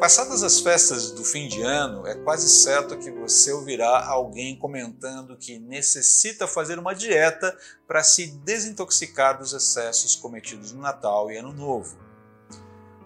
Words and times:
Passadas 0.00 0.44
as 0.44 0.60
festas 0.60 1.10
do 1.10 1.24
fim 1.24 1.48
de 1.48 1.60
ano, 1.60 2.06
é 2.06 2.14
quase 2.14 2.48
certo 2.48 2.96
que 2.96 3.10
você 3.10 3.52
ouvirá 3.52 4.06
alguém 4.06 4.56
comentando 4.56 5.36
que 5.36 5.58
necessita 5.58 6.46
fazer 6.46 6.78
uma 6.78 6.94
dieta 6.94 7.56
para 7.84 8.04
se 8.04 8.28
desintoxicar 8.28 9.36
dos 9.36 9.52
excessos 9.52 10.14
cometidos 10.14 10.72
no 10.72 10.80
Natal 10.80 11.32
e 11.32 11.36
Ano 11.36 11.52
Novo. 11.52 11.98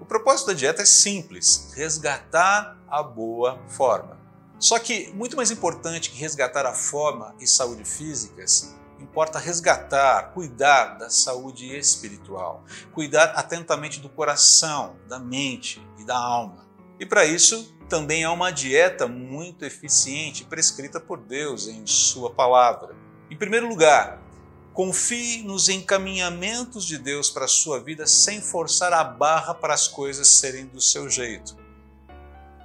O 0.03 0.05
propósito 0.05 0.49
da 0.49 0.53
dieta 0.53 0.83
é 0.83 0.85
simples: 0.85 1.73
resgatar 1.75 2.79
a 2.87 3.03
boa 3.03 3.59
forma. 3.69 4.21
Só 4.59 4.79
que, 4.79 5.11
muito 5.15 5.35
mais 5.35 5.51
importante 5.51 6.11
que 6.11 6.19
resgatar 6.19 6.67
a 6.67 6.75
forma 6.75 7.35
e 7.41 7.47
saúde 7.47 7.87
físicas, 7.87 8.77
importa 9.01 9.39
resgatar, 9.39 10.35
cuidar 10.35 10.99
da 10.99 11.09
saúde 11.09 11.75
espiritual, 11.75 12.65
cuidar 12.93 13.33
atentamente 13.35 13.99
do 13.99 14.11
coração, 14.11 14.95
da 15.09 15.19
mente 15.19 15.83
e 15.99 16.05
da 16.05 16.19
alma. 16.19 16.71
E 17.03 17.05
para 17.05 17.25
isso, 17.25 17.75
também 17.89 18.23
há 18.23 18.31
uma 18.31 18.53
dieta 18.53 19.09
muito 19.09 19.65
eficiente 19.65 20.45
prescrita 20.45 21.01
por 21.01 21.19
Deus 21.19 21.67
em 21.67 21.85
Sua 21.85 22.31
palavra. 22.31 22.95
Em 23.29 23.37
primeiro 23.37 23.69
lugar, 23.69 24.23
confie 24.73 25.43
nos 25.43 25.69
encaminhamentos 25.69 26.87
de 26.87 26.97
Deus 26.97 27.29
para 27.29 27.47
a 27.47 27.49
sua 27.49 27.81
vida 27.81 28.07
sem 28.07 28.41
forçar 28.41 28.93
a 28.93 29.03
barra 29.03 29.53
para 29.53 29.75
as 29.75 29.89
coisas 29.89 30.29
serem 30.29 30.67
do 30.67 30.81
seu 30.81 31.11
jeito. 31.11 31.57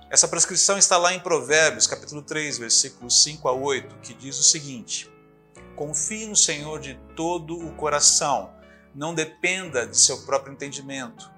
Essa 0.07 0.27
prescrição 0.27 0.77
está 0.77 0.97
lá 0.97 1.15
em 1.15 1.19
Provérbios, 1.19 1.87
capítulo 1.87 2.21
3, 2.21 2.59
versículos 2.59 3.23
5 3.23 3.47
a 3.47 3.53
8, 3.53 3.95
que 4.03 4.13
diz 4.13 4.37
o 4.37 4.43
seguinte: 4.43 5.11
Confie 5.75 6.27
no 6.27 6.35
Senhor 6.35 6.79
de 6.79 6.93
todo 7.15 7.57
o 7.57 7.71
coração, 7.71 8.51
não 8.93 9.15
dependa 9.15 9.87
de 9.87 9.97
seu 9.97 10.19
próprio 10.27 10.53
entendimento. 10.53 11.36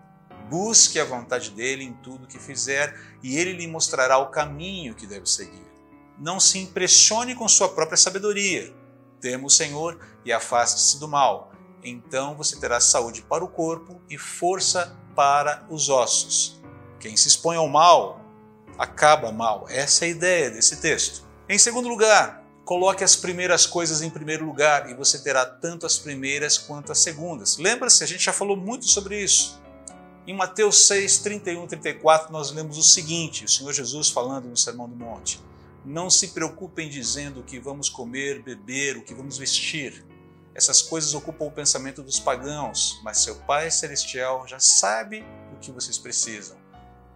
Busque 0.49 0.99
a 0.99 1.05
vontade 1.05 1.51
dele 1.51 1.83
em 1.83 1.93
tudo 1.93 2.27
que 2.27 2.39
fizer 2.39 2.99
e 3.21 3.37
ele 3.37 3.53
lhe 3.53 3.67
mostrará 3.67 4.17
o 4.17 4.31
caminho 4.31 4.95
que 4.95 5.05
deve 5.05 5.29
seguir. 5.29 5.67
Não 6.17 6.39
se 6.39 6.57
impressione 6.57 7.35
com 7.35 7.47
sua 7.47 7.69
própria 7.69 7.97
sabedoria. 7.97 8.73
Tema 9.21 9.45
o 9.45 9.49
Senhor 9.49 9.99
e 10.25 10.33
afaste-se 10.33 10.99
do 10.99 11.07
mal. 11.07 11.51
Então 11.83 12.35
você 12.35 12.59
terá 12.59 12.79
saúde 12.79 13.21
para 13.21 13.43
o 13.43 13.47
corpo 13.47 14.01
e 14.09 14.17
força 14.17 14.97
para 15.15 15.65
os 15.69 15.87
ossos. 15.87 16.59
Quem 16.99 17.15
se 17.15 17.27
expõe 17.27 17.55
ao 17.55 17.69
mal 17.69 18.19
acaba 18.77 19.31
mal. 19.31 19.65
Essa 19.69 20.05
é 20.05 20.07
a 20.07 20.11
ideia 20.11 20.49
desse 20.49 20.77
texto. 20.77 21.27
Em 21.47 21.59
segundo 21.59 21.87
lugar, 21.87 22.43
coloque 22.65 23.03
as 23.03 23.15
primeiras 23.15 23.65
coisas 23.65 24.01
em 24.01 24.09
primeiro 24.09 24.45
lugar 24.45 24.89
e 24.89 24.95
você 24.95 25.19
terá 25.19 25.45
tanto 25.45 25.85
as 25.85 25.97
primeiras 25.97 26.57
quanto 26.57 26.91
as 26.91 26.99
segundas. 26.99 27.57
Lembra-se, 27.57 28.03
a 28.03 28.07
gente 28.07 28.23
já 28.23 28.33
falou 28.33 28.57
muito 28.57 28.85
sobre 28.85 29.21
isso. 29.21 29.61
Em 30.27 30.35
Mateus 30.35 30.87
6, 30.87 31.19
31 31.19 31.63
e 31.63 31.67
34, 31.67 32.31
nós 32.31 32.51
lemos 32.51 32.77
o 32.77 32.83
seguinte: 32.83 33.45
o 33.45 33.49
Senhor 33.49 33.73
Jesus 33.73 34.09
falando 34.09 34.47
no 34.47 34.57
Sermão 34.57 34.87
do 34.87 34.95
Monte. 34.95 35.41
Não 35.85 36.09
se 36.09 36.29
preocupem 36.29 36.89
dizendo 36.89 37.39
o 37.39 37.43
que 37.43 37.59
vamos 37.59 37.89
comer, 37.89 38.43
beber, 38.43 38.97
o 38.97 39.03
que 39.03 39.13
vamos 39.13 39.37
vestir. 39.37 40.05
Essas 40.53 40.81
coisas 40.81 41.13
ocupam 41.13 41.45
o 41.45 41.51
pensamento 41.51 42.03
dos 42.03 42.19
pagãos, 42.19 42.99
mas 43.03 43.19
seu 43.19 43.35
Pai 43.35 43.71
Celestial 43.71 44.45
já 44.47 44.59
sabe 44.59 45.23
o 45.55 45.59
que 45.59 45.71
vocês 45.71 45.97
precisam. 45.97 46.57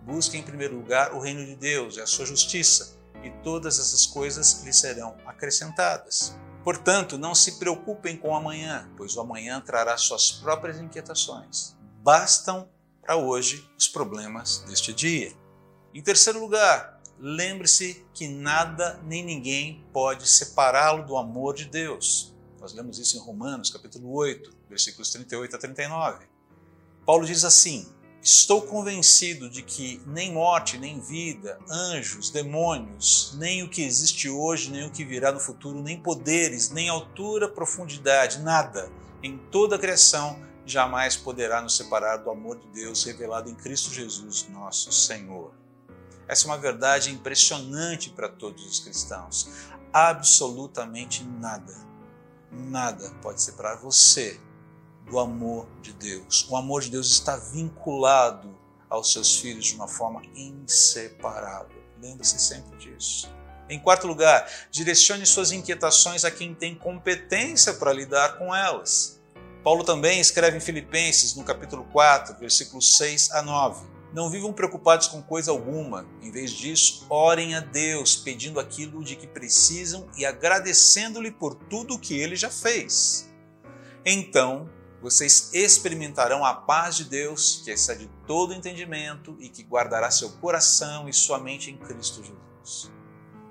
Busquem 0.01 0.39
em 0.39 0.43
primeiro 0.43 0.75
lugar 0.75 1.13
o 1.13 1.19
reino 1.19 1.45
de 1.45 1.55
Deus 1.55 1.97
e 1.97 2.01
a 2.01 2.07
sua 2.07 2.25
justiça, 2.25 2.97
e 3.21 3.29
todas 3.43 3.79
essas 3.79 4.05
coisas 4.05 4.63
lhe 4.63 4.73
serão 4.73 5.15
acrescentadas. 5.25 6.37
Portanto, 6.63 7.17
não 7.17 7.35
se 7.35 7.59
preocupem 7.59 8.15
com 8.15 8.29
o 8.29 8.35
amanhã, 8.35 8.89
pois 8.95 9.15
o 9.17 9.21
amanhã 9.21 9.59
trará 9.59 9.97
suas 9.97 10.31
próprias 10.31 10.79
inquietações. 10.79 11.75
Bastam 12.01 12.69
para 13.03 13.17
hoje 13.17 13.69
os 13.77 13.87
problemas 13.87 14.63
deste 14.65 14.93
dia. 14.93 15.33
Em 15.93 16.01
terceiro 16.01 16.39
lugar, 16.39 17.01
lembre-se 17.19 18.05
que 18.13 18.27
nada 18.29 18.99
nem 19.03 19.23
ninguém 19.23 19.85
pode 19.91 20.27
separá-lo 20.27 21.05
do 21.05 21.17
amor 21.17 21.53
de 21.53 21.65
Deus. 21.65 22.33
Nós 22.59 22.73
lemos 22.73 22.97
isso 22.97 23.17
em 23.17 23.19
Romanos, 23.19 23.69
capítulo 23.69 24.11
8, 24.13 24.55
versículos 24.69 25.09
38 25.11 25.55
a 25.55 25.59
39. 25.59 26.25
Paulo 27.05 27.25
diz 27.25 27.43
assim: 27.43 27.85
Estou 28.21 28.61
convencido 28.61 29.49
de 29.49 29.61
que 29.61 30.01
nem 30.07 30.31
morte, 30.31 30.77
nem 30.77 31.01
vida, 31.01 31.59
anjos, 31.69 32.29
demônios, 32.29 33.35
nem 33.37 33.63
o 33.63 33.69
que 33.69 33.83
existe 33.83 34.29
hoje, 34.29 34.71
nem 34.71 34.87
o 34.87 34.91
que 34.91 35.03
virá 35.03 35.29
no 35.33 35.41
futuro, 35.41 35.83
nem 35.83 36.01
poderes, 36.01 36.69
nem 36.69 36.87
altura, 36.87 37.49
profundidade, 37.49 38.39
nada 38.39 38.89
em 39.21 39.37
toda 39.51 39.75
a 39.75 39.79
criação 39.79 40.52
jamais 40.65 41.15
poderá 41.15 41.61
nos 41.61 41.75
separar 41.75 42.17
do 42.17 42.29
amor 42.29 42.57
de 42.57 42.67
Deus 42.67 43.03
revelado 43.03 43.49
em 43.49 43.55
Cristo 43.55 43.91
Jesus, 43.91 44.47
nosso 44.49 44.91
Senhor. 44.91 45.53
Essa 46.27 46.45
é 46.45 46.47
uma 46.47 46.57
verdade 46.57 47.11
impressionante 47.11 48.09
para 48.09 48.29
todos 48.29 48.65
os 48.65 48.79
cristãos. 48.79 49.49
Absolutamente 49.91 51.23
nada, 51.23 51.75
nada 52.51 53.09
pode 53.21 53.41
separar 53.41 53.75
você 53.75 54.39
do 55.05 55.19
amor 55.19 55.67
de 55.81 55.93
Deus. 55.93 56.47
O 56.49 56.55
amor 56.55 56.81
de 56.81 56.91
Deus 56.91 57.11
está 57.11 57.35
vinculado 57.35 58.57
aos 58.89 59.11
seus 59.11 59.37
filhos 59.37 59.65
de 59.65 59.75
uma 59.75 59.87
forma 59.87 60.21
inseparável. 60.35 61.83
Lembre-se 62.01 62.39
sempre 62.39 62.77
disso. 62.77 63.29
Em 63.69 63.79
quarto 63.79 64.07
lugar, 64.07 64.47
direcione 64.69 65.25
suas 65.25 65.51
inquietações 65.51 66.25
a 66.25 66.31
quem 66.31 66.53
tem 66.53 66.75
competência 66.75 67.73
para 67.73 67.93
lidar 67.93 68.37
com 68.37 68.53
elas. 68.53 69.21
Paulo 69.63 69.85
também 69.85 70.19
escreve 70.19 70.57
em 70.57 70.59
Filipenses, 70.59 71.35
no 71.35 71.43
capítulo 71.43 71.85
4, 71.85 72.37
versículos 72.37 72.97
6 72.97 73.31
a 73.31 73.41
9. 73.41 73.87
Não 74.13 74.29
vivam 74.29 74.51
preocupados 74.51 75.07
com 75.07 75.21
coisa 75.21 75.51
alguma. 75.51 76.05
Em 76.21 76.29
vez 76.29 76.51
disso, 76.51 77.05
orem 77.09 77.55
a 77.55 77.61
Deus, 77.61 78.13
pedindo 78.15 78.59
aquilo 78.59 79.01
de 79.01 79.15
que 79.15 79.25
precisam 79.25 80.05
e 80.17 80.25
agradecendo-lhe 80.25 81.31
por 81.31 81.55
tudo 81.55 81.95
o 81.95 81.99
que 81.99 82.19
ele 82.19 82.35
já 82.35 82.49
fez. 82.49 83.33
Então, 84.05 84.69
vocês 85.01 85.49
experimentarão 85.53 86.43
a 86.43 86.53
paz 86.53 86.97
de 86.97 87.05
Deus, 87.05 87.61
que 87.63 87.71
excede 87.71 88.09
todo 88.27 88.53
entendimento 88.53 89.35
e 89.39 89.47
que 89.47 89.63
guardará 89.63 90.11
seu 90.11 90.29
coração 90.33 91.07
e 91.07 91.13
sua 91.13 91.39
mente 91.39 91.71
em 91.71 91.77
Cristo 91.77 92.21
Jesus. 92.21 92.91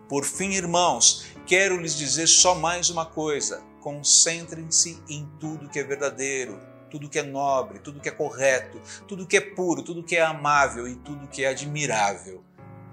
Por 0.08 0.24
fim, 0.24 0.52
irmãos, 0.52 1.26
quero 1.46 1.80
lhes 1.80 1.96
dizer 1.96 2.26
só 2.26 2.54
mais 2.54 2.90
uma 2.90 3.06
coisa 3.06 3.62
Concentrem-se 3.82 5.02
em 5.08 5.28
tudo 5.40 5.68
que 5.68 5.80
é 5.80 5.82
verdadeiro, 5.82 6.60
tudo 6.88 7.08
que 7.08 7.18
é 7.18 7.22
nobre, 7.24 7.80
tudo 7.80 7.98
que 7.98 8.08
é 8.08 8.12
correto, 8.12 8.80
tudo 9.08 9.26
que 9.26 9.36
é 9.36 9.40
puro, 9.40 9.82
tudo 9.82 10.04
que 10.04 10.14
é 10.14 10.22
amável 10.22 10.86
e 10.86 10.94
tudo 10.94 11.26
que 11.26 11.42
é 11.42 11.48
admirável. 11.48 12.44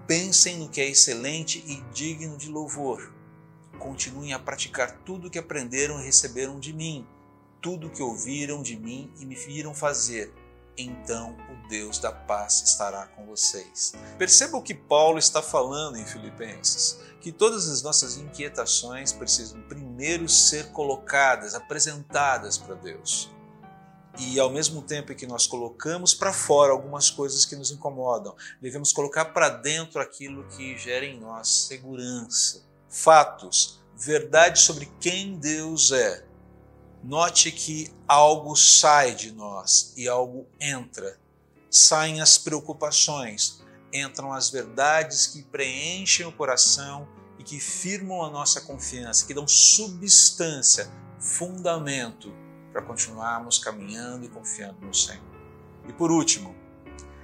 Pensem 0.08 0.58
no 0.58 0.68
que 0.68 0.82
é 0.82 0.90
excelente 0.90 1.64
e 1.68 1.80
digno 1.94 2.36
de 2.38 2.50
louvor. 2.50 3.14
Continuem 3.78 4.34
a 4.34 4.40
praticar 4.40 4.92
tudo 5.06 5.30
que 5.30 5.38
aprenderam 5.38 6.02
e 6.02 6.06
receberam 6.06 6.60
de 6.60 6.74
mim, 6.74 7.06
tudo 7.62 7.92
que 7.92 8.02
ouviram 8.02 8.64
de 8.64 8.76
mim 8.76 9.14
e 9.20 9.26
me 9.28 9.36
viram 9.36 9.76
fazer. 9.76 10.34
Então 10.82 11.36
o 11.50 11.68
Deus 11.68 12.00
da 12.00 12.12
paz 12.12 12.64
estará 12.66 13.06
com 13.08 13.26
vocês. 13.26 13.94
Perceba 14.18 14.56
o 14.56 14.64
que 14.64 14.74
Paulo 14.74 15.20
está 15.20 15.42
falando 15.42 15.98
em 15.98 16.06
Filipenses 16.06 17.00
que 17.20 17.34
todas 17.34 17.68
as 17.68 17.82
nossas 17.82 18.16
inquietações 18.16 19.12
precisam 19.12 19.62
primeiro 19.64 20.30
ser 20.30 20.72
colocadas, 20.72 21.54
apresentadas 21.54 22.58
para 22.58 22.76
Deus. 22.76 23.30
E 24.18 24.40
ao 24.40 24.50
mesmo 24.50 24.82
tempo 24.82 25.14
que 25.14 25.28
nós 25.28 25.46
colocamos 25.46 26.14
para 26.14 26.34
fora 26.34 26.72
algumas 26.72 27.10
coisas 27.12 27.46
que 27.46 27.56
nos 27.56 27.72
incomodam, 27.72 28.36
devemos 28.62 28.92
colocar 28.92 29.26
para 29.26 29.50
dentro 29.50 30.02
aquilo 30.02 30.48
que 30.48 30.78
gera 30.78 31.06
em 31.06 31.20
nós 31.20 31.68
segurança, 31.68 32.64
fatos, 32.90 33.82
verdade 33.96 34.62
sobre 34.62 34.90
quem 35.00 35.38
Deus 35.38 35.92
é. 35.92 36.29
Note 37.04 37.52
que 37.52 37.94
algo 38.08 38.56
sai 38.56 39.16
de 39.16 39.32
nós 39.32 39.94
e 39.96 40.08
algo 40.08 40.48
entra. 40.60 41.18
Saem 41.70 42.20
as 42.20 42.38
preocupações, 42.38 43.64
entram 43.94 44.34
as 44.34 44.50
verdades 44.50 45.28
que 45.28 45.44
preenchem 45.44 46.26
o 46.26 46.32
coração 46.32 47.08
e 47.38 47.44
que 47.44 47.60
firmam 47.60 48.22
a 48.22 48.30
nossa 48.30 48.62
confiança, 48.62 49.26
que 49.26 49.34
dão 49.34 49.48
substância, 49.48 50.92
fundamento 51.20 52.34
para 52.72 52.82
continuarmos 52.82 53.60
caminhando 53.60 54.26
e 54.26 54.30
confiando 54.30 54.86
no 54.86 54.94
Senhor. 54.94 55.24
E 55.88 55.94
por 55.94 56.12
último, 56.12 56.54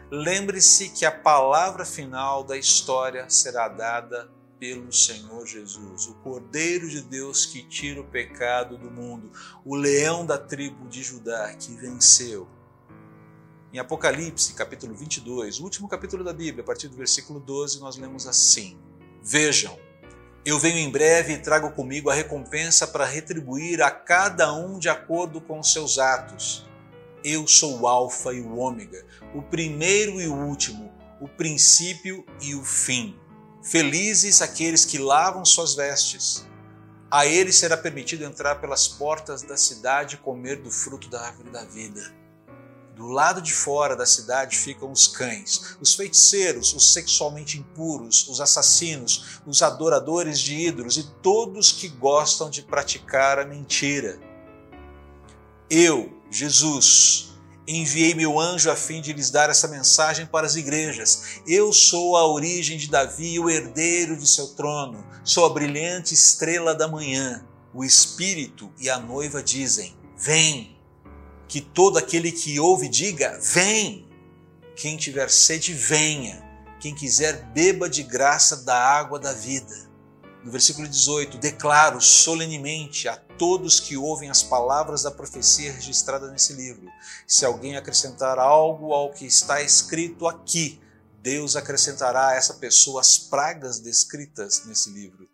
lembre-se 0.09 0.89
que 0.89 1.05
a 1.05 1.11
palavra 1.11 1.83
final 1.83 2.43
da 2.43 2.57
história 2.57 3.29
será 3.29 3.67
dada 3.67 4.31
pelo 4.59 4.91
Senhor 4.91 5.45
Jesus, 5.45 6.07
o 6.07 6.15
Cordeiro 6.15 6.89
de 6.89 7.01
Deus 7.01 7.45
que 7.45 7.63
tira 7.63 8.01
o 8.01 8.07
pecado 8.07 8.77
do 8.77 8.89
mundo, 8.89 9.31
o 9.63 9.75
leão 9.75 10.25
da 10.25 10.37
tribo 10.37 10.87
de 10.87 11.03
Judá 11.03 11.53
que 11.53 11.75
venceu 11.75 12.47
em 13.75 13.77
Apocalipse, 13.77 14.53
capítulo 14.53 14.95
22, 14.95 15.59
o 15.59 15.63
último 15.65 15.89
capítulo 15.89 16.23
da 16.23 16.31
Bíblia, 16.31 16.63
a 16.63 16.65
partir 16.65 16.87
do 16.87 16.95
versículo 16.95 17.41
12, 17.41 17.81
nós 17.81 17.97
lemos 17.97 18.25
assim: 18.25 18.77
Vejam, 19.21 19.77
eu 20.45 20.57
venho 20.57 20.77
em 20.77 20.89
breve 20.89 21.33
e 21.33 21.41
trago 21.41 21.69
comigo 21.71 22.09
a 22.09 22.13
recompensa 22.13 22.87
para 22.87 23.03
retribuir 23.03 23.81
a 23.81 23.91
cada 23.91 24.53
um 24.53 24.79
de 24.79 24.87
acordo 24.87 25.41
com 25.41 25.61
seus 25.61 25.99
atos. 25.99 26.65
Eu 27.21 27.45
sou 27.47 27.81
o 27.81 27.85
Alfa 27.85 28.33
e 28.33 28.39
o 28.39 28.55
Ômega, 28.55 29.05
o 29.33 29.41
primeiro 29.41 30.21
e 30.21 30.27
o 30.29 30.33
último, 30.33 30.93
o 31.19 31.27
princípio 31.27 32.25
e 32.41 32.55
o 32.55 32.63
fim. 32.63 33.19
Felizes 33.65 34.43
aqueles 34.43 34.85
que 34.85 34.99
lavam 34.99 35.43
suas 35.43 35.73
vestes. 35.73 36.45
A 37.09 37.25
eles 37.25 37.55
será 37.55 37.75
permitido 37.75 38.23
entrar 38.23 38.61
pelas 38.61 38.87
portas 38.87 39.41
da 39.41 39.57
cidade 39.57 40.15
e 40.15 40.17
comer 40.19 40.61
do 40.61 40.69
fruto 40.69 41.09
da 41.09 41.25
árvore 41.25 41.49
da 41.49 41.65
vida. 41.65 42.13
Do 42.95 43.07
lado 43.07 43.41
de 43.41 43.51
fora 43.51 43.95
da 43.95 44.05
cidade 44.05 44.55
ficam 44.55 44.91
os 44.91 45.07
cães, 45.07 45.77
os 45.81 45.95
feiticeiros, 45.95 46.75
os 46.75 46.93
sexualmente 46.93 47.57
impuros, 47.57 48.27
os 48.27 48.39
assassinos, 48.39 49.41
os 49.47 49.63
adoradores 49.63 50.39
de 50.39 50.53
ídolos 50.53 50.95
e 50.97 51.03
todos 51.23 51.71
que 51.71 51.87
gostam 51.87 52.51
de 52.51 52.61
praticar 52.61 53.39
a 53.39 53.45
mentira. 53.45 54.19
Eu, 55.67 56.21
Jesus, 56.29 57.34
enviei 57.67 58.13
meu 58.13 58.39
anjo 58.39 58.69
a 58.69 58.75
fim 58.75 59.01
de 59.01 59.13
lhes 59.13 59.29
dar 59.29 59.49
essa 59.49 59.67
mensagem 59.67 60.25
para 60.25 60.45
as 60.45 60.55
igrejas. 60.55 61.41
Eu 61.47 61.73
sou 61.73 62.15
a 62.15 62.27
origem 62.27 62.77
de 62.77 62.89
Davi, 62.89 63.39
o 63.39 63.49
herdeiro 63.49 64.15
de 64.15 64.27
seu 64.27 64.49
trono. 64.49 65.05
Sou 65.23 65.45
a 65.45 65.49
brilhante 65.49 66.13
estrela 66.13 66.75
da 66.75 66.87
manhã. 66.87 67.45
O 67.73 67.83
Espírito 67.83 68.71
e 68.79 68.89
a 68.89 68.99
noiva 68.99 69.41
dizem: 69.41 69.95
Vem 70.17 70.77
que 71.47 71.59
todo 71.59 71.97
aquele 71.97 72.31
que 72.31 72.59
ouve 72.59 72.87
diga: 72.87 73.39
Vem! 73.41 74.05
Quem 74.75 74.97
tiver 74.97 75.29
sede, 75.29 75.73
venha. 75.73 76.43
Quem 76.79 76.93
quiser, 76.93 77.45
beba 77.53 77.89
de 77.89 78.03
graça 78.03 78.57
da 78.57 78.77
água 78.77 79.17
da 79.17 79.31
vida. 79.31 79.89
No 80.45 80.51
versículo 80.51 80.87
18: 80.87 81.39
Declaro 81.39 81.99
solenemente 81.99 83.07
a 83.07 83.17
todos 83.17 83.79
que 83.79 83.97
ouvem 83.97 84.29
as 84.29 84.43
palavras 84.43 85.01
da 85.01 85.09
profecia 85.09 85.71
registrada 85.71 86.29
nesse 86.29 86.53
livro: 86.53 86.87
se 87.27 87.43
alguém 87.43 87.75
acrescentar 87.75 88.37
algo 88.37 88.93
ao 88.93 89.11
que 89.11 89.25
está 89.25 89.59
escrito 89.63 90.27
aqui, 90.27 90.79
Deus 91.19 91.55
acrescentará 91.55 92.27
a 92.27 92.35
essa 92.35 92.53
pessoa 92.53 93.01
as 93.01 93.17
pragas 93.17 93.79
descritas 93.79 94.67
nesse 94.67 94.91
livro. 94.91 95.27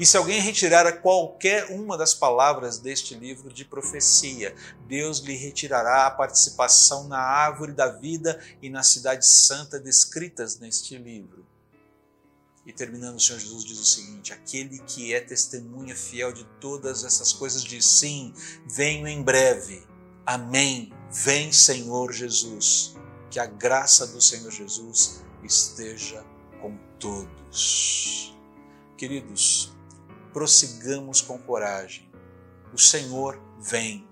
E 0.00 0.04
se 0.04 0.16
alguém 0.16 0.40
retirar 0.40 1.00
qualquer 1.00 1.70
uma 1.70 1.96
das 1.96 2.12
palavras 2.12 2.80
deste 2.80 3.14
livro 3.14 3.52
de 3.52 3.64
profecia, 3.64 4.52
Deus 4.88 5.20
lhe 5.20 5.36
retirará 5.36 6.08
a 6.08 6.10
participação 6.10 7.06
na 7.06 7.20
árvore 7.20 7.70
da 7.72 7.86
vida 7.86 8.42
e 8.60 8.68
na 8.68 8.82
cidade 8.82 9.24
santa 9.24 9.78
descritas 9.78 10.58
neste 10.58 10.98
livro. 10.98 11.46
E 12.66 12.72
terminando, 12.72 13.16
o 13.16 13.20
Senhor 13.20 13.38
Jesus 13.38 13.64
diz 13.64 13.78
o 13.78 13.84
seguinte: 13.84 14.32
aquele 14.32 14.80
que 14.80 15.14
é 15.14 15.20
testemunha 15.20 15.94
fiel 15.94 16.32
de 16.32 16.44
todas 16.60 17.04
essas 17.04 17.32
coisas 17.32 17.62
diz: 17.62 17.86
sim, 17.86 18.34
venho 18.66 19.06
em 19.06 19.22
breve. 19.22 19.86
Amém. 20.26 20.92
Vem, 21.12 21.52
Senhor 21.52 22.12
Jesus. 22.12 22.96
Que 23.30 23.38
a 23.38 23.46
graça 23.46 24.06
do 24.08 24.20
Senhor 24.20 24.50
Jesus 24.50 25.22
esteja 25.44 26.24
com 26.60 26.76
todos. 26.98 28.36
Queridos, 28.96 29.72
prossigamos 30.32 31.20
com 31.20 31.38
coragem. 31.38 32.10
O 32.72 32.78
Senhor 32.78 33.40
vem, 33.60 34.08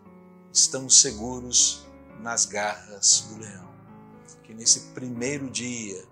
estamos 0.53 1.01
seguros 1.01 1.87
nas 2.21 2.47
garras 2.47 3.27
do 3.29 3.39
leão. 3.41 3.75
Que 4.45 4.55
nesse 4.55 4.93
primeiro 4.93 5.51
dia 5.51 6.07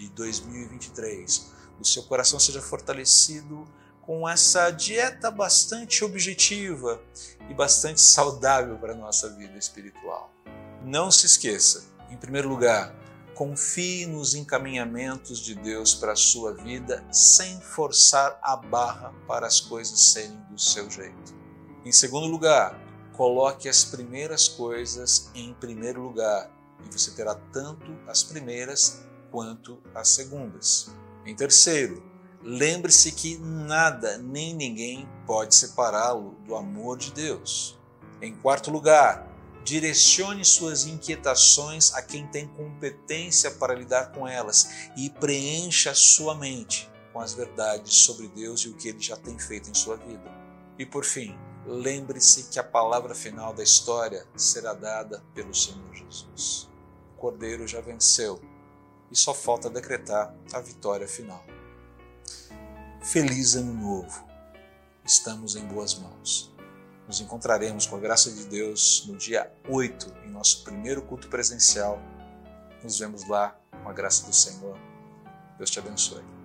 de 0.00 0.08
2023 0.10 1.60
o 1.78 1.84
seu 1.84 2.02
coração 2.04 2.38
seja 2.38 2.60
fortalecido 2.60 3.66
com 4.02 4.28
essa 4.28 4.70
dieta 4.70 5.30
bastante 5.30 6.04
objetiva 6.04 7.00
e 7.48 7.54
bastante 7.54 8.00
saudável 8.00 8.78
para 8.78 8.92
a 8.92 8.96
nossa 8.96 9.28
vida 9.30 9.56
espiritual. 9.56 10.32
Não 10.84 11.10
se 11.10 11.26
esqueça, 11.26 11.84
em 12.10 12.16
primeiro 12.16 12.48
lugar, 12.48 12.94
confie 13.34 14.06
nos 14.06 14.34
encaminhamentos 14.34 15.38
de 15.38 15.54
Deus 15.54 15.94
para 15.94 16.12
a 16.12 16.16
sua 16.16 16.54
vida 16.54 17.04
sem 17.12 17.60
forçar 17.60 18.38
a 18.42 18.56
barra 18.56 19.14
para 19.26 19.46
as 19.46 19.60
coisas 19.60 20.12
serem 20.12 20.38
do 20.50 20.58
seu 20.58 20.90
jeito. 20.90 21.34
Em 21.84 21.92
segundo 21.92 22.26
lugar, 22.26 22.78
coloque 23.16 23.68
as 23.68 23.84
primeiras 23.84 24.48
coisas 24.48 25.30
em 25.34 25.54
primeiro 25.54 26.02
lugar 26.02 26.50
e 26.84 26.92
você 26.92 27.10
terá 27.12 27.34
tanto 27.52 27.90
as 28.06 28.22
primeiras 28.22 29.02
quanto 29.30 29.78
as 29.94 30.08
segundas. 30.08 30.90
Em 31.24 31.34
terceiro, 31.34 32.02
lembre-se 32.42 33.12
que 33.12 33.38
nada 33.38 34.18
nem 34.18 34.54
ninguém 34.54 35.08
pode 35.26 35.54
separá-lo 35.54 36.36
do 36.46 36.54
amor 36.54 36.98
de 36.98 37.12
Deus. 37.12 37.78
Em 38.20 38.34
quarto 38.34 38.70
lugar, 38.70 39.30
Direcione 39.62 40.44
suas 40.44 40.86
inquietações 40.86 41.92
a 41.94 42.02
quem 42.02 42.26
tem 42.26 42.48
competência 42.48 43.50
para 43.50 43.74
lidar 43.74 44.10
com 44.10 44.26
elas 44.26 44.90
e 44.96 45.10
preencha 45.10 45.94
sua 45.94 46.34
mente 46.34 46.90
com 47.12 47.20
as 47.20 47.34
verdades 47.34 47.94
sobre 47.94 48.28
Deus 48.28 48.62
e 48.62 48.68
o 48.68 48.74
que 48.74 48.88
ele 48.88 49.00
já 49.00 49.16
tem 49.16 49.38
feito 49.38 49.70
em 49.70 49.74
sua 49.74 49.96
vida. 49.96 50.30
E 50.78 50.86
por 50.86 51.04
fim, 51.04 51.36
lembre-se 51.66 52.44
que 52.44 52.58
a 52.58 52.64
palavra 52.64 53.14
final 53.14 53.52
da 53.52 53.62
história 53.62 54.26
será 54.34 54.72
dada 54.72 55.22
pelo 55.34 55.54
Senhor 55.54 55.94
Jesus. 55.94 56.68
O 57.14 57.20
Cordeiro 57.20 57.66
já 57.68 57.80
venceu 57.80 58.40
e 59.10 59.16
só 59.16 59.34
falta 59.34 59.68
decretar 59.68 60.34
a 60.52 60.60
vitória 60.60 61.08
final. 61.08 61.44
Feliz 63.02 63.54
Ano 63.54 63.74
Novo! 63.74 64.24
Estamos 65.04 65.56
em 65.56 65.66
boas 65.66 65.94
mãos. 65.94 66.54
Nos 67.06 67.20
encontraremos, 67.20 67.86
com 67.86 67.96
a 67.96 68.00
graça 68.00 68.30
de 68.30 68.44
Deus, 68.46 69.04
no 69.08 69.16
dia 69.16 69.52
8, 69.68 70.14
em 70.26 70.30
nosso 70.30 70.62
primeiro 70.62 71.02
culto 71.02 71.28
presencial. 71.28 72.00
Nos 72.82 72.98
vemos 72.98 73.26
lá, 73.28 73.58
com 73.82 73.88
a 73.88 73.92
graça 73.92 74.26
do 74.26 74.32
Senhor. 74.32 74.78
Deus 75.58 75.70
te 75.70 75.80
abençoe. 75.80 76.39